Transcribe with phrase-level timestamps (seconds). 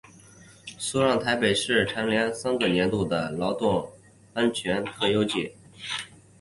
[0.79, 3.87] 苏让台北市蝉联三个年度的劳动
[4.33, 5.53] 安全特优纪。